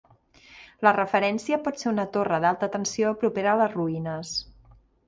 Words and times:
La 0.87 0.93
referència 0.95 1.59
pot 1.67 1.79
ser 1.83 1.91
una 1.93 2.07
torre 2.17 2.41
d'alta 2.47 2.73
tensió 2.79 3.17
propera 3.25 3.57
a 3.57 3.59
les 3.65 3.75
ruïnes. 3.79 4.35